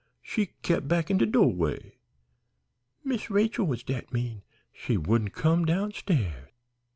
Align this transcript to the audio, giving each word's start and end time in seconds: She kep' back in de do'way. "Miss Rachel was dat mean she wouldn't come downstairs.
She 0.23 0.53
kep' 0.63 0.87
back 0.87 1.11
in 1.11 1.19
de 1.19 1.27
do'way. 1.27 1.99
"Miss 3.03 3.29
Rachel 3.29 3.67
was 3.67 3.83
dat 3.83 4.11
mean 4.11 4.41
she 4.73 4.97
wouldn't 4.97 5.33
come 5.33 5.63
downstairs. 5.63 6.49